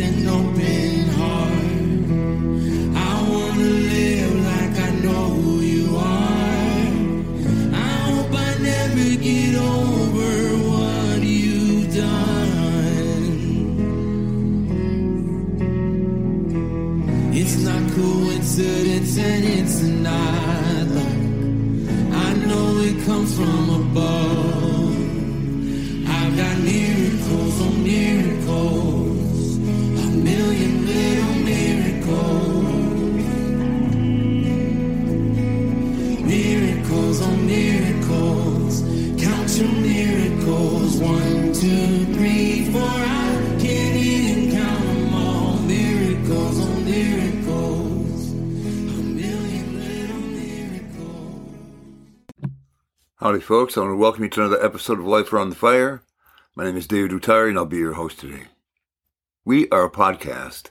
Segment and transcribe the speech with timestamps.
[0.00, 0.77] an open
[41.60, 42.14] Howdy,
[53.40, 53.76] folks.
[53.76, 56.04] I want to welcome you to another episode of Life Around the Fire.
[56.54, 58.44] My name is David Utari, and I'll be your host today.
[59.44, 60.70] We are a podcast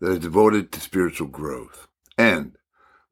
[0.00, 1.86] that is devoted to spiritual growth.
[2.18, 2.56] And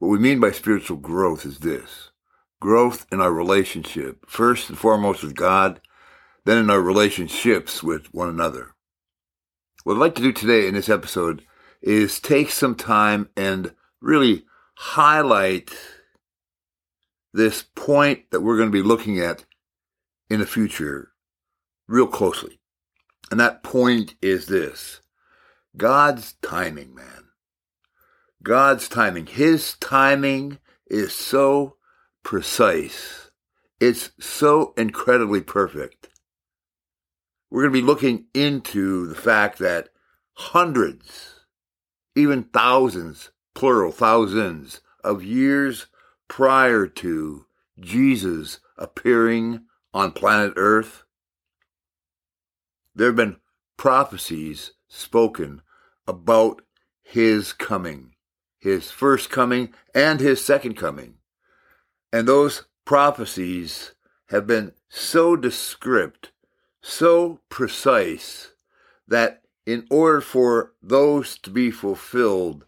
[0.01, 2.11] what we mean by spiritual growth is this
[2.59, 5.81] growth in our relationship, first and foremost with God,
[6.45, 8.75] then in our relationships with one another.
[9.85, 11.45] What I'd like to do today in this episode
[11.81, 14.45] is take some time and really
[14.77, 15.71] highlight
[17.33, 19.45] this point that we're going to be looking at
[20.29, 21.13] in the future
[21.89, 22.61] real closely.
[23.31, 25.01] And that point is this
[25.77, 27.29] God's timing, man.
[28.43, 29.27] God's timing.
[29.27, 31.77] His timing is so
[32.23, 33.31] precise.
[33.81, 36.09] It's so incredibly perfect.
[37.53, 39.91] We're going to be looking into the fact that
[40.33, 41.41] hundreds,
[42.17, 45.89] even thousands, plural thousands of years
[46.29, 47.45] prior to
[47.79, 51.03] Jesus appearing on planet Earth,
[52.95, 53.37] there have been
[53.77, 55.61] prophecies spoken
[56.07, 56.63] about
[57.03, 58.15] his coming,
[58.61, 61.17] his first coming and his second coming.
[62.15, 63.93] And those prophecies
[64.31, 66.33] have been so descript,
[66.83, 68.51] so precise,
[69.09, 72.67] that in order for those to be fulfilled,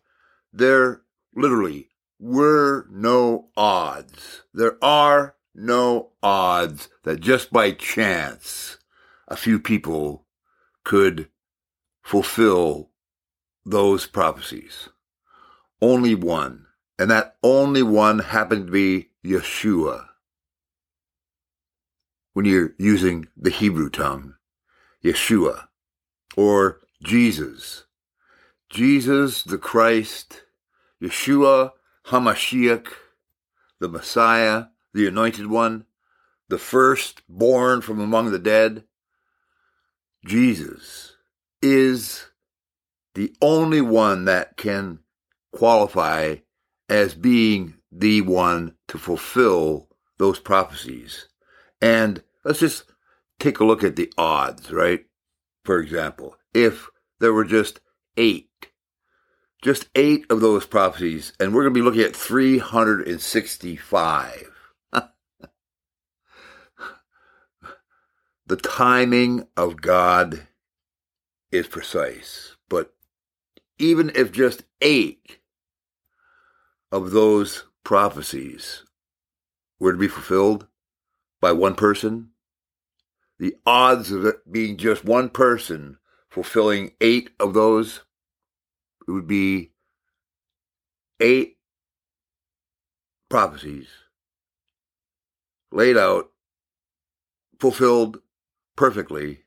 [0.52, 1.02] there
[1.34, 1.88] literally
[2.18, 4.42] were no odds.
[4.54, 8.78] There are no odds that just by chance
[9.28, 10.26] a few people
[10.84, 11.28] could
[12.02, 12.90] fulfill
[13.64, 14.88] those prophecies.
[15.80, 16.66] Only one.
[16.98, 20.06] And that only one happened to be Yeshua.
[22.34, 24.34] When you're using the Hebrew tongue,
[25.02, 25.68] Yeshua,
[26.36, 27.84] or Jesus.
[28.68, 30.42] Jesus the Christ,
[31.00, 31.70] Yeshua
[32.06, 32.88] Hamashiach,
[33.78, 35.84] the Messiah, the Anointed One,
[36.48, 38.84] the first born from among the dead.
[40.26, 41.16] Jesus
[41.62, 42.26] is
[43.14, 44.98] the only one that can
[45.52, 46.36] qualify
[46.88, 51.28] as being the one to fulfill those prophecies.
[51.84, 52.84] And let's just
[53.38, 55.04] take a look at the odds, right?
[55.66, 56.88] For example, if
[57.20, 57.80] there were just
[58.16, 58.48] eight,
[59.60, 64.50] just eight of those prophecies, and we're going to be looking at 365.
[68.46, 70.46] the timing of God
[71.52, 72.94] is precise, but
[73.78, 75.36] even if just eight
[76.90, 78.84] of those prophecies
[79.78, 80.66] were to be fulfilled
[81.44, 82.30] by one person,
[83.38, 85.98] the odds of it being just one person
[86.30, 88.00] fulfilling eight of those
[89.06, 89.72] it would be
[91.20, 91.58] eight
[93.28, 93.88] prophecies
[95.70, 96.30] laid out,
[97.60, 98.20] fulfilled
[98.74, 99.40] perfectly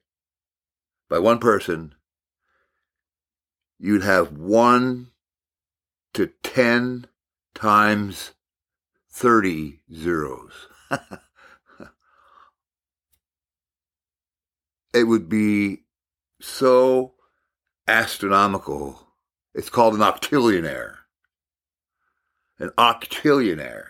[1.10, 1.96] by one person.
[3.80, 5.08] You'd have one
[6.14, 7.08] to ten
[7.56, 8.34] times
[9.10, 10.68] 30 zeros.
[14.98, 15.84] it would be
[16.42, 17.14] so
[17.88, 19.08] astronomical.
[19.54, 20.96] It's called an octillionaire.
[22.60, 23.86] An octillionaire.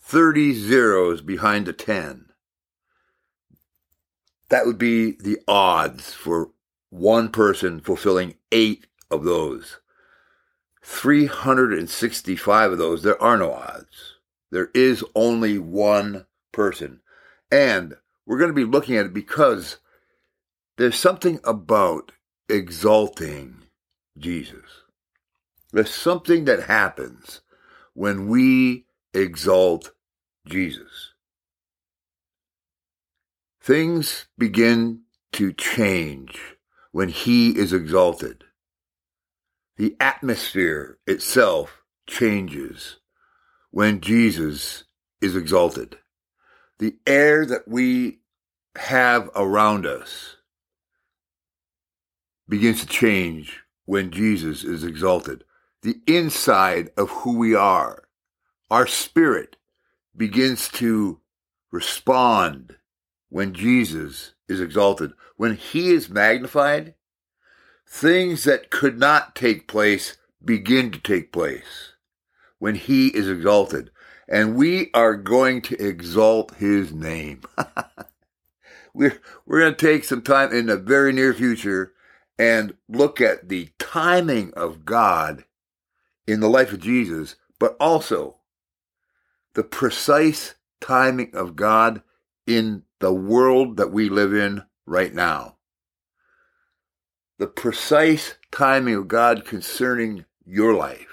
[0.00, 2.26] 30 zeros behind a 10.
[4.48, 6.50] That would be the odds for
[6.90, 9.78] one person fulfilling eight of those.
[10.82, 14.16] 365 of those, there are no odds.
[14.50, 17.00] There is only one person.
[17.50, 17.96] And
[18.26, 19.78] we're going to be looking at it because
[20.76, 22.12] there's something about
[22.48, 23.62] exalting
[24.18, 24.64] Jesus.
[25.72, 27.40] There's something that happens
[27.94, 29.92] when we exalt
[30.46, 31.12] Jesus.
[33.62, 35.02] Things begin
[35.32, 36.56] to change
[36.90, 38.44] when he is exalted.
[39.76, 42.98] The atmosphere itself changes
[43.70, 44.84] when Jesus
[45.20, 45.98] is exalted.
[46.78, 48.18] The air that we
[48.76, 50.36] have around us
[52.52, 55.42] begins to change when Jesus is exalted.
[55.80, 58.04] The inside of who we are,
[58.70, 59.56] our spirit
[60.14, 61.18] begins to
[61.70, 62.76] respond
[63.30, 65.12] when Jesus is exalted.
[65.38, 66.92] When he is magnified,
[67.88, 71.94] things that could not take place begin to take place
[72.58, 73.90] when he is exalted.
[74.28, 77.44] And we are going to exalt his name.
[78.92, 81.94] we're, we're going to take some time in the very near future
[82.38, 85.44] and look at the timing of God
[86.26, 88.38] in the life of Jesus, but also
[89.54, 92.02] the precise timing of God
[92.46, 95.56] in the world that we live in right now.
[97.38, 101.08] The precise timing of God concerning your life.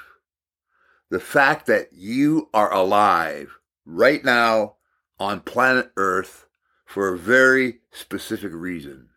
[1.10, 4.76] The fact that you are alive right now
[5.20, 6.46] on planet Earth
[6.86, 9.09] for a very specific reason.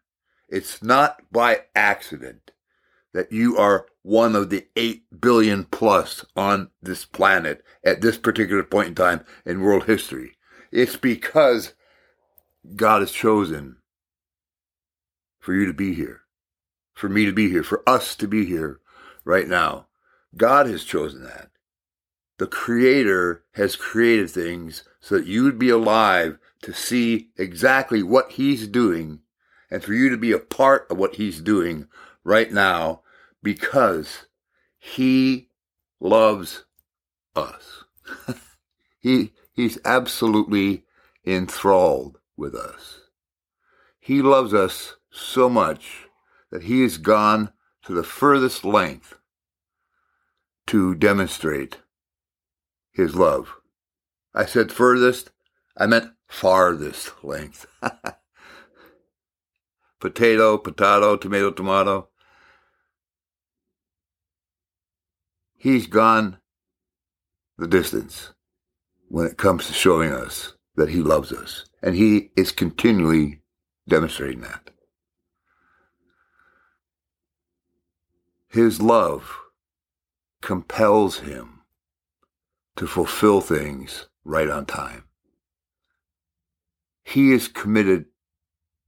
[0.53, 2.51] It's not by accident
[3.15, 8.63] that you are one of the 8 billion plus on this planet at this particular
[8.63, 10.37] point in time in world history.
[10.71, 11.73] It's because
[12.77, 13.79] God has chosen
[15.41, 16.21] for you to be here,
[16.93, 18.81] for me to be here, for us to be here
[19.25, 19.87] right now.
[20.37, 21.49] God has chosen that.
[22.37, 28.33] The Creator has created things so that you would be alive to see exactly what
[28.33, 29.21] He's doing
[29.73, 31.89] and for you to be a part of what He's doing
[32.23, 33.01] right now
[33.43, 34.27] because
[34.79, 35.49] He
[35.99, 36.65] loves
[37.35, 37.85] us.
[39.01, 40.85] he, he's absolutely
[41.25, 43.01] enthralled with us.
[43.99, 46.07] He loves us so much
[46.51, 47.53] that he has gone
[47.85, 49.17] to the furthest length
[50.67, 51.79] to demonstrate
[52.93, 53.55] his love.
[54.35, 55.31] I said furthest,
[55.77, 57.67] I meant farthest length.
[60.03, 62.09] potato, potato, tomato, tomato.
[65.57, 66.39] He's gone
[67.57, 68.33] the distance
[69.07, 71.67] when it comes to showing us that he loves us.
[71.85, 73.43] And he is continually
[73.89, 74.71] demonstrating that.
[78.49, 79.39] His love
[80.41, 81.61] compels him
[82.75, 85.05] to fulfill things right on time.
[87.05, 88.07] He is committed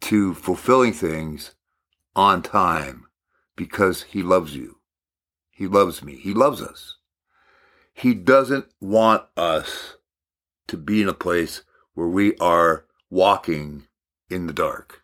[0.05, 1.55] to fulfilling things
[2.15, 3.07] on time
[3.57, 4.79] because he loves you.
[5.51, 6.17] He loves me.
[6.17, 6.97] He loves us.
[7.95, 9.97] He doesn't want us
[10.67, 11.63] to be in a place
[11.95, 13.87] where we are walking
[14.29, 15.03] in the dark.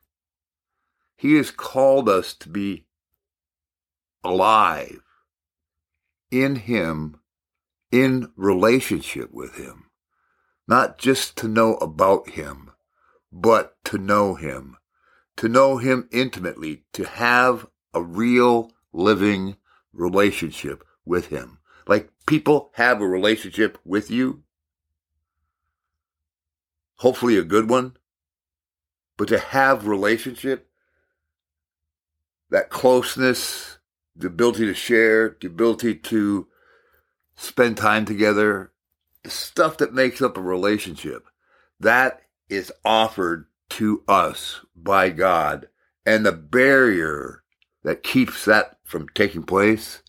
[1.17, 2.85] He has called us to be
[4.23, 5.01] alive
[6.31, 7.21] in Him,
[7.91, 9.87] in relationship with Him,
[10.69, 12.71] not just to know about Him,
[13.33, 14.77] but to know Him,
[15.37, 19.57] to know Him intimately, to have a real living
[19.93, 21.59] relationship with Him.
[21.87, 24.43] Like people have a relationship with you,
[26.97, 27.97] hopefully a good one,
[29.17, 30.69] but to have relationship,
[32.51, 33.79] that closeness,
[34.17, 36.49] the ability to share, the ability to
[37.37, 38.73] spend time together,
[39.23, 41.27] the stuff that makes up a relationship,
[41.79, 45.69] that is offered to us by God.
[46.07, 47.43] And the barrier
[47.83, 50.03] that keeps that from taking place,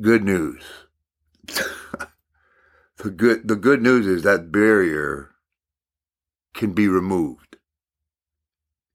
[0.00, 0.62] good news.
[2.98, 5.30] the good the good news is that barrier
[6.54, 7.56] can be removed.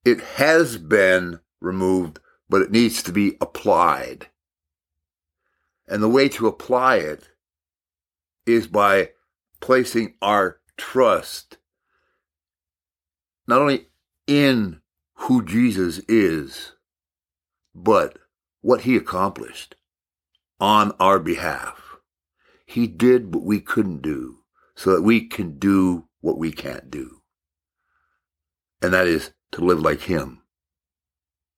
[0.04, 4.28] It has been removed, but it needs to be applied.
[5.88, 7.30] And the way to apply it
[8.46, 9.12] is by
[9.60, 11.58] placing our trust
[13.48, 13.88] not only
[14.28, 14.82] in
[15.16, 16.74] who Jesus is,
[17.74, 18.18] but
[18.62, 19.76] what he accomplished
[20.60, 21.98] on our behalf.
[22.66, 24.40] He did what we couldn't do
[24.76, 27.22] so that we can do what we can't do.
[28.82, 30.42] And that is to live like him.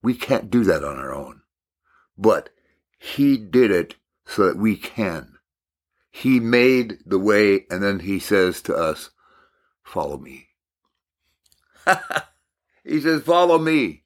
[0.03, 1.41] We can't do that on our own.
[2.17, 2.49] But
[2.99, 5.37] he did it so that we can.
[6.11, 9.11] He made the way and then he says to us,
[9.83, 10.46] follow me.
[12.83, 14.03] he says, follow me.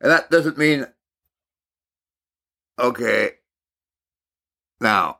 [0.00, 0.86] And that doesn't mean,
[2.78, 3.32] okay,
[4.80, 5.18] now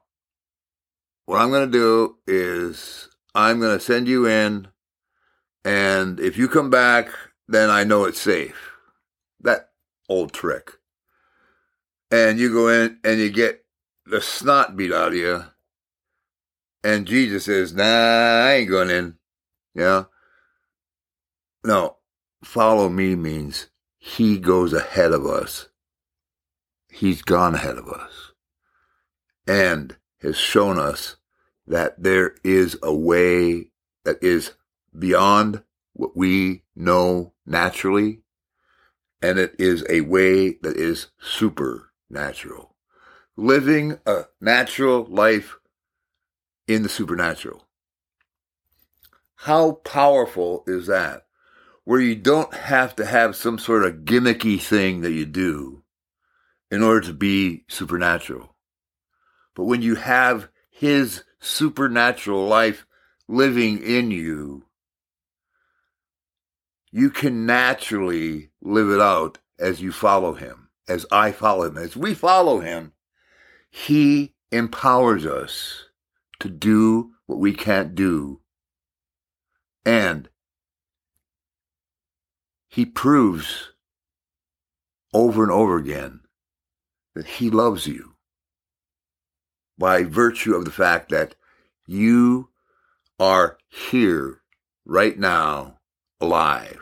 [1.27, 4.69] what I'm going to do is I'm going to send you in,
[5.65, 7.11] and if you come back,
[7.49, 8.73] then I know it's safe.
[9.41, 9.71] that
[10.09, 10.73] old trick.
[12.11, 13.65] And you go in and you get
[14.07, 15.45] the snot beat out of you.
[16.85, 19.17] And Jesus says, nah, I ain't going in.
[19.75, 20.05] Yeah.
[21.65, 21.97] No,
[22.43, 25.69] follow me means he goes ahead of us.
[26.91, 28.33] He's gone ahead of us
[29.47, 31.17] and has shown us
[31.67, 33.71] that there is a way
[34.05, 34.53] that is
[34.97, 35.63] beyond
[35.95, 38.21] what we know naturally,
[39.21, 42.75] and it is a way that is supernatural.
[43.37, 45.57] Living a natural life
[46.67, 47.67] in the supernatural.
[49.37, 51.27] How powerful is that?
[51.85, 55.83] Where you don't have to have some sort of gimmicky thing that you do
[56.71, 58.55] in order to be supernatural.
[59.55, 62.87] But when you have His supernatural life
[63.29, 64.65] living in you,
[66.91, 71.97] you can naturally live it out as you follow Him, as I follow Him, as
[71.97, 72.93] we follow Him.
[73.71, 75.87] He empowers us
[76.41, 78.41] to do what we can't do.
[79.85, 80.29] And
[82.73, 83.73] He proves
[85.13, 86.21] over and over again
[87.15, 88.15] that He loves you
[89.77, 91.35] by virtue of the fact that
[91.87, 92.49] you
[93.21, 94.41] are here
[94.87, 95.81] right now
[96.19, 96.81] alive.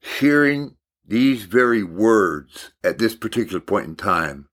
[0.00, 0.74] Hearing
[1.06, 4.48] these very words at this particular point in time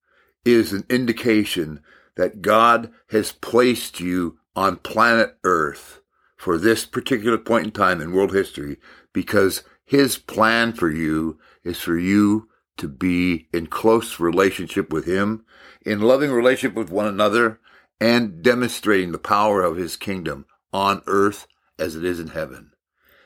[0.46, 1.82] is an indication
[2.16, 6.00] that God has placed you on planet Earth
[6.40, 8.78] for this particular point in time in world history
[9.14, 15.46] because his plan for you is for you to be in close relationship with him,
[15.86, 17.60] in loving relationship with one another,
[18.00, 21.48] and demonstrating the power of his kingdom on earth
[21.78, 22.72] as it is in heaven.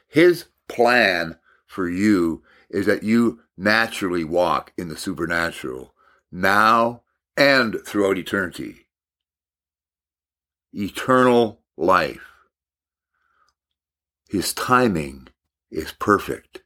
[0.08, 1.38] His plan
[1.68, 5.94] for you is that you naturally walk in the supernatural
[6.32, 7.04] now
[7.38, 8.88] and throughout eternity.
[10.74, 12.32] Eternal life.
[14.30, 15.28] His timing
[15.74, 16.64] is perfect.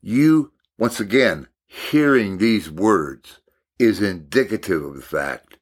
[0.00, 3.40] You, once again, hearing these words
[3.78, 5.58] is indicative of the fact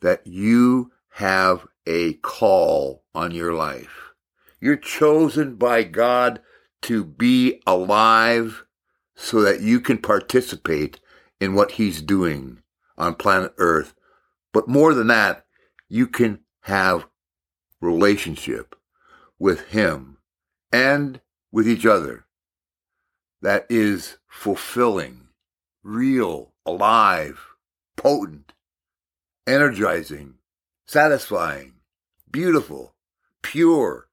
[0.00, 4.12] that you have a call on your life.
[4.60, 6.40] You're chosen by God
[6.82, 8.64] to be alive
[9.16, 11.00] so that you can participate
[11.40, 12.62] in what He's doing
[12.96, 13.94] on planet Earth.
[14.52, 15.44] But more than that,
[15.88, 17.06] you can have
[17.80, 18.74] relationship
[19.38, 20.18] with Him
[20.72, 22.26] and with each other
[23.40, 25.28] that is fulfilling,
[25.82, 27.40] real, alive,
[27.96, 28.52] potent,
[29.46, 30.34] energizing,
[30.86, 31.74] satisfying,
[32.30, 32.94] beautiful,
[33.42, 34.08] pure,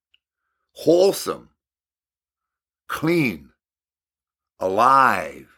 [0.73, 1.49] wholesome,
[2.87, 3.49] clean,
[4.59, 5.49] alive,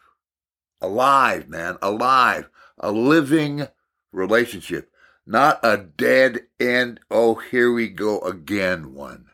[0.81, 3.67] alive, man, alive, a living
[4.11, 4.89] relationship,
[5.25, 9.25] not a dead end, oh, here we go again one.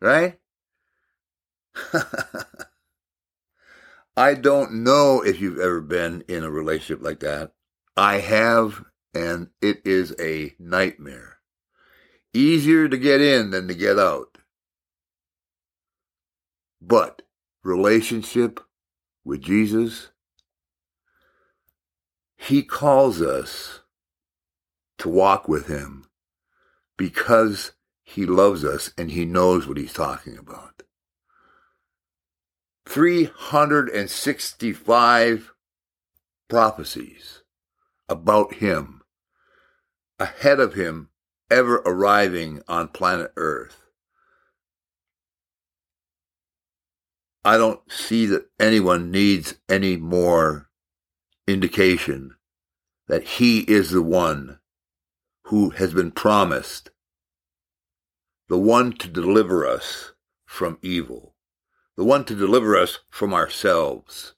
[0.00, 0.38] Right?
[4.16, 7.52] I don't know if you've ever been in a relationship like that.
[7.96, 8.84] I have,
[9.14, 11.38] and it is a nightmare.
[12.32, 14.38] Easier to get in than to get out.
[16.80, 17.22] But
[17.62, 18.60] relationship
[19.24, 20.10] with Jesus,
[22.36, 23.80] He calls us
[24.98, 26.06] to walk with Him
[26.96, 27.72] because
[28.02, 30.73] He loves us and He knows what He's talking about.
[32.86, 35.52] 365
[36.48, 37.42] prophecies
[38.08, 39.02] about him
[40.18, 41.08] ahead of him
[41.50, 43.80] ever arriving on planet Earth.
[47.44, 50.70] I don't see that anyone needs any more
[51.46, 52.36] indication
[53.06, 54.58] that he is the one
[55.44, 56.90] who has been promised,
[58.48, 60.12] the one to deliver us
[60.46, 61.33] from evil
[61.96, 64.34] the one to deliver us from ourselves.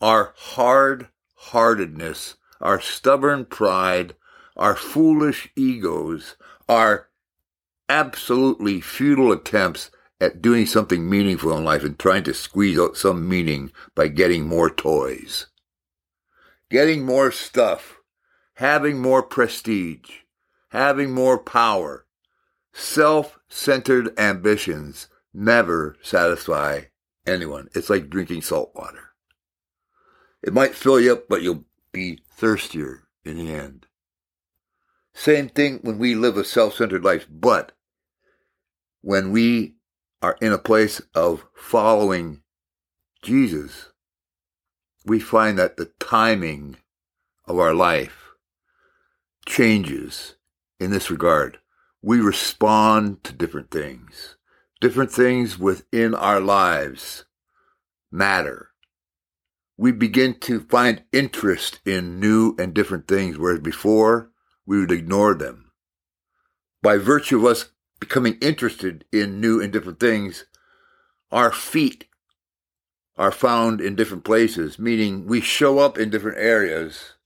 [0.00, 4.14] Our hard heartedness, our stubborn pride,
[4.56, 6.36] our foolish egos,
[6.68, 7.08] our
[7.88, 13.28] absolutely futile attempts at doing something meaningful in life and trying to squeeze out some
[13.28, 15.46] meaning by getting more toys,
[16.68, 18.00] getting more stuff,
[18.54, 20.10] having more prestige,
[20.68, 22.04] having more power,
[22.72, 26.82] self-centered ambitions never satisfy
[27.26, 27.68] anyone.
[27.74, 29.10] It's like drinking salt water.
[30.42, 33.86] It might fill you up, but you'll be thirstier in the end.
[35.12, 37.72] Same thing when we live a self centered life, but
[39.02, 39.74] when we
[40.22, 42.42] are in a place of following
[43.22, 43.90] Jesus,
[45.04, 46.76] we find that the timing
[47.46, 48.30] of our life
[49.46, 50.36] changes
[50.78, 51.58] in this regard.
[52.02, 54.36] We respond to different things.
[54.80, 57.26] Different things within our lives
[58.10, 58.70] matter.
[59.76, 64.30] We begin to find interest in new and different things, whereas before
[64.64, 65.72] we would ignore them.
[66.82, 70.46] By virtue of us becoming interested in new and different things,
[71.30, 72.06] our feet
[73.18, 77.16] are found in different places, meaning we show up in different areas.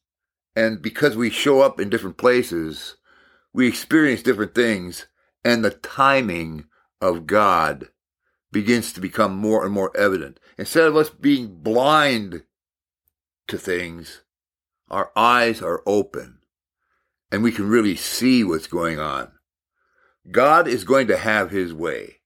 [0.57, 2.97] And because we show up in different places,
[3.53, 5.07] we experience different things,
[5.45, 6.65] and the timing
[7.05, 7.91] of God
[8.51, 10.41] begins to become more and more evident.
[10.57, 12.45] Instead of us being blind
[13.47, 14.23] to things,
[14.91, 16.39] our eyes are open
[17.31, 19.33] and we can really see what's going on.
[20.31, 22.21] God is going to have his way.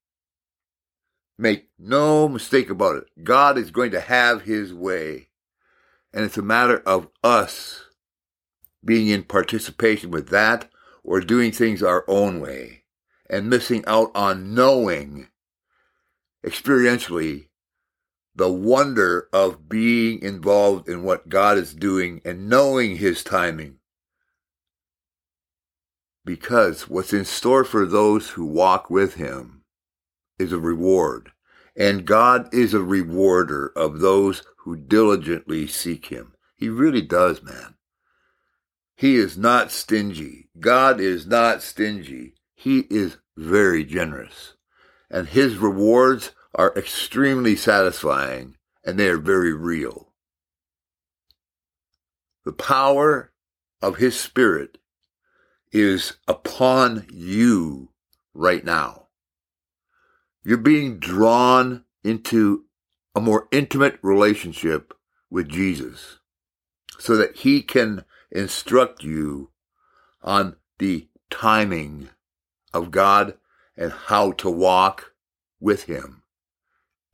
[1.36, 3.24] Make no mistake about it.
[3.24, 5.30] God is going to have his way.
[6.12, 7.84] And it's a matter of us
[8.84, 10.70] being in participation with that
[11.02, 12.77] or doing things our own way
[13.28, 15.28] and missing out on knowing
[16.44, 17.48] experientially
[18.34, 23.78] the wonder of being involved in what God is doing and knowing his timing.
[26.24, 29.64] Because what's in store for those who walk with him
[30.38, 31.32] is a reward.
[31.76, 36.34] And God is a rewarder of those who diligently seek him.
[36.56, 37.74] He really does, man.
[38.96, 40.48] He is not stingy.
[40.58, 42.34] God is not stingy.
[42.60, 44.54] He is very generous.
[45.08, 50.12] And his rewards are extremely satisfying and they are very real.
[52.44, 53.30] The power
[53.80, 54.78] of his spirit
[55.70, 57.90] is upon you
[58.34, 59.06] right now.
[60.42, 62.64] You're being drawn into
[63.14, 64.94] a more intimate relationship
[65.30, 66.18] with Jesus
[66.98, 69.50] so that he can instruct you
[70.22, 72.08] on the timing
[72.72, 73.34] of God
[73.76, 75.12] and how to walk
[75.60, 76.22] with him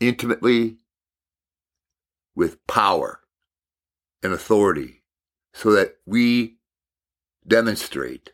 [0.01, 0.79] intimately
[2.35, 3.21] with power
[4.23, 5.03] and authority
[5.53, 6.57] so that we
[7.47, 8.33] demonstrate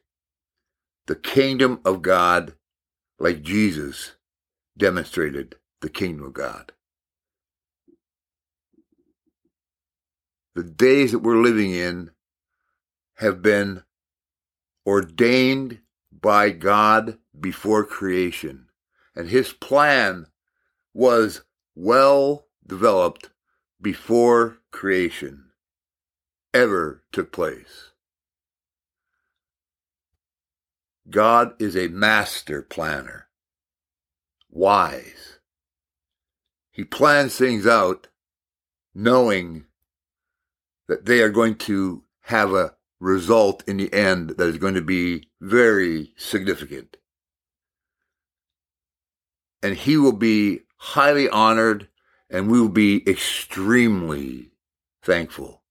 [1.06, 2.54] the kingdom of God
[3.18, 4.12] like Jesus
[4.76, 6.72] demonstrated the kingdom of God.
[10.54, 12.10] The days that we're living in
[13.16, 13.82] have been
[14.86, 15.80] ordained
[16.20, 18.66] by God before creation,
[19.14, 20.26] and his plan
[20.92, 21.42] was
[21.74, 23.30] well developed
[23.80, 25.50] before creation
[26.52, 27.90] ever took place.
[31.08, 33.28] God is a master planner,
[34.48, 35.38] wise.
[36.70, 38.08] He plans things out
[38.94, 39.64] knowing
[40.86, 44.82] that they are going to have a result in the end that is going to
[44.82, 46.98] be very significant.
[49.62, 51.88] And he will be highly honored
[52.30, 54.52] and we will be extremely
[55.02, 55.62] thankful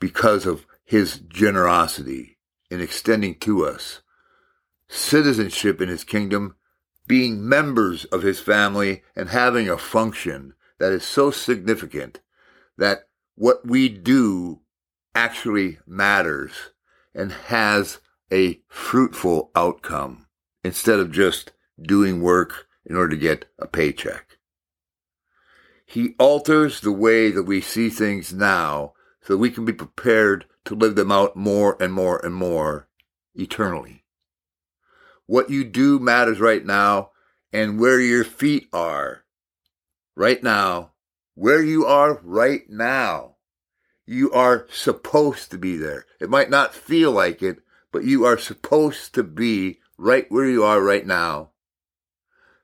[0.00, 2.38] because of his generosity
[2.70, 4.00] in extending to us
[4.88, 6.56] citizenship in his kingdom,
[7.06, 12.20] being members of his family, and having a function that is so significant
[12.76, 14.60] that what we do
[15.14, 16.70] actually matters
[17.14, 17.98] and has
[18.32, 20.26] a fruitful outcome
[20.64, 24.38] instead of just doing work in order to get a paycheck.
[25.84, 30.46] He alters the way that we see things now so that we can be prepared
[30.64, 32.88] to live them out more and more and more
[33.34, 34.04] eternally.
[35.26, 37.10] What you do matters right now
[37.52, 39.24] and where your feet are
[40.16, 40.92] right now,
[41.34, 43.31] where you are right now.
[44.12, 46.06] You are supposed to be there.
[46.20, 50.64] It might not feel like it, but you are supposed to be right where you
[50.64, 51.50] are right now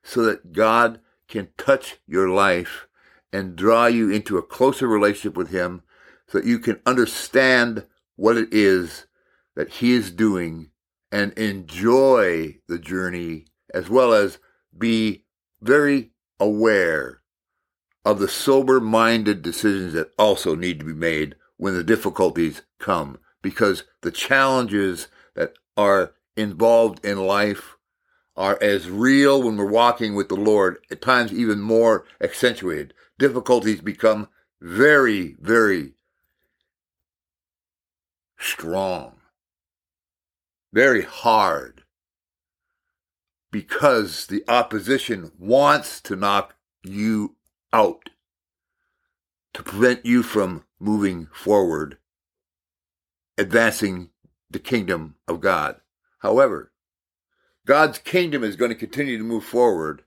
[0.03, 2.87] so that God can touch your life
[3.33, 5.83] and draw you into a closer relationship with Him
[6.27, 9.07] so that you can understand what it is
[9.59, 10.71] that he is doing
[11.11, 14.39] and enjoy the journey as well as
[14.77, 15.25] be
[15.61, 17.23] very aware
[18.05, 23.19] of the sober minded decisions that also need to be made when the difficulties come
[23.43, 27.77] because the challenges that are involved in life
[28.37, 32.95] are as real when we're walking with the Lord, at times even more accentuated.
[33.19, 34.29] Difficulties become
[34.61, 35.95] very, very
[38.39, 39.17] strong,
[40.73, 41.83] very hard.
[43.51, 47.37] because the opposition wants to knock you
[47.73, 48.11] out
[49.55, 51.99] to prevent you from moving forward,
[53.37, 54.11] advancing
[54.51, 55.81] the kingdom of God.
[56.21, 56.73] However,
[57.67, 60.03] God's kingdom is going to continue to move forward,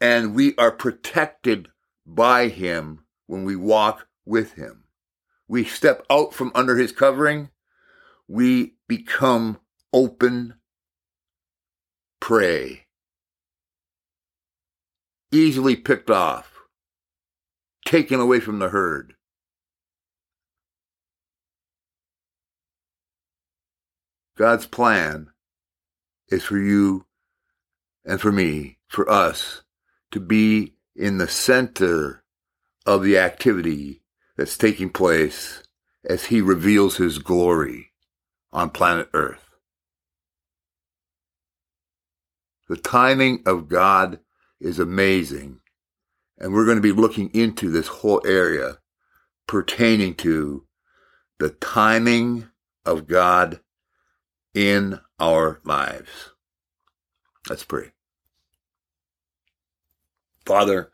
[0.00, 1.68] and we are protected
[2.06, 4.84] by Him when we walk with Him.
[5.46, 7.50] We step out from under His covering,
[8.26, 9.58] we become
[9.92, 10.54] open
[12.20, 12.86] prey,
[15.30, 16.62] easily picked off,
[17.84, 19.14] taken away from the herd.
[24.36, 25.28] God's plan
[26.28, 27.06] is for you
[28.04, 29.62] and for me, for us,
[30.10, 32.24] to be in the center
[32.86, 34.02] of the activity
[34.36, 35.62] that's taking place
[36.04, 37.92] as He reveals His glory
[38.52, 39.54] on planet Earth.
[42.68, 44.20] The timing of God
[44.60, 45.60] is amazing.
[46.38, 48.78] And we're going to be looking into this whole area
[49.46, 50.66] pertaining to
[51.38, 52.48] the timing
[52.84, 53.60] of God
[54.54, 56.30] in our lives.
[57.48, 57.92] Let's pray.
[60.46, 60.90] Father,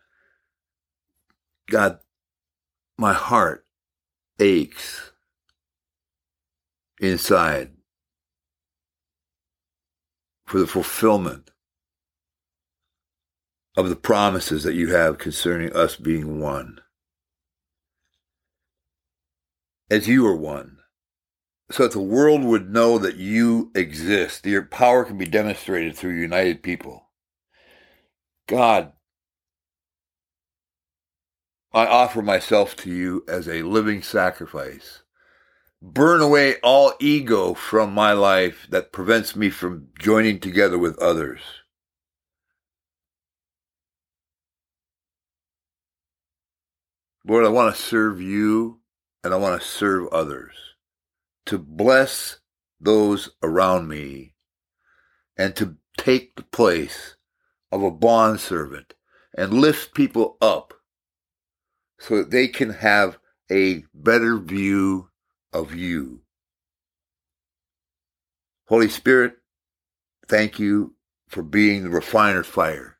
[1.70, 2.00] God,
[2.96, 3.66] my heart
[4.38, 5.12] aches
[7.00, 7.72] inside
[10.46, 11.50] for the fulfillment
[13.76, 16.80] of the promises that you have concerning us being one.
[19.88, 20.79] As you are one,
[21.70, 24.44] so that the world would know that you exist.
[24.44, 27.08] Your power can be demonstrated through united people.
[28.48, 28.92] God,
[31.72, 35.02] I offer myself to you as a living sacrifice.
[35.80, 41.40] Burn away all ego from my life that prevents me from joining together with others.
[47.24, 48.80] Lord, I want to serve you
[49.22, 50.69] and I want to serve others
[51.46, 52.38] to bless
[52.80, 54.34] those around me
[55.36, 57.16] and to take the place
[57.72, 58.94] of a bondservant
[59.36, 60.74] and lift people up
[61.98, 63.18] so that they can have
[63.50, 65.08] a better view
[65.52, 66.20] of you.
[68.68, 69.34] Holy Spirit,
[70.28, 70.94] thank you
[71.28, 72.98] for being the refiner's fire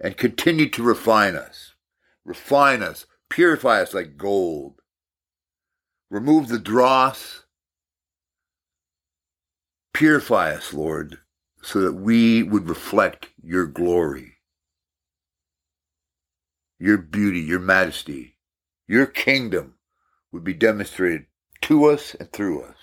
[0.00, 1.74] and continue to refine us.
[2.24, 4.80] Refine us, purify us like gold.
[6.10, 7.44] Remove the dross
[9.98, 11.18] Purify us, Lord,
[11.60, 14.34] so that we would reflect your glory,
[16.78, 18.36] your beauty, your majesty,
[18.86, 19.74] your kingdom
[20.30, 21.26] would be demonstrated
[21.62, 22.76] to us and through us.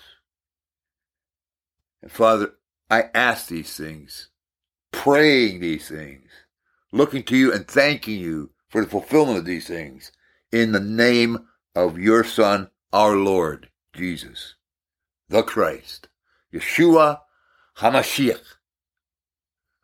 [2.02, 2.52] And Father,
[2.90, 4.28] I ask these things,
[4.92, 6.28] praying these things,
[6.92, 10.12] looking to you and thanking you for the fulfillment of these things
[10.52, 14.56] in the name of your Son, our Lord, Jesus,
[15.30, 16.08] the Christ.
[16.52, 17.20] Yeshua
[17.78, 18.42] HaMashiach.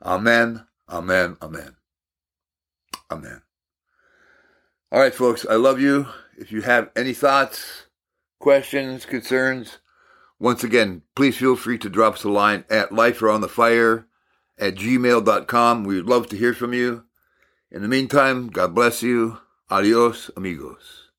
[0.03, 1.77] Amen, amen, amen.
[3.11, 3.43] Amen.
[4.91, 6.09] All right, folks, I love you.
[6.37, 7.87] If you have any thoughts,
[8.39, 9.79] questions, concerns,
[10.39, 14.07] once again, please feel free to drop us a line at lifearoundthefire
[14.59, 15.85] at gmail.com.
[15.85, 17.05] We would love to hear from you.
[17.71, 19.39] In the meantime, God bless you.
[19.71, 21.11] Adios, amigos.